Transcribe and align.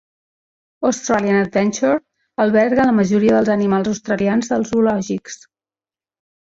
Australian 0.89 1.37
Adventure 1.41 1.91
alberga 2.47 2.87
la 2.93 2.97
majoria 3.01 3.37
dels 3.37 3.55
animals 3.59 3.93
australians 3.95 4.53
dels 4.55 4.75
zoològics. 4.75 5.41